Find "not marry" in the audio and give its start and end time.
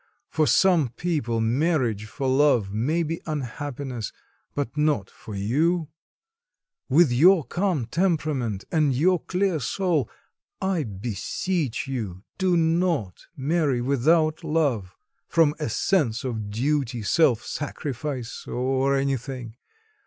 12.57-13.79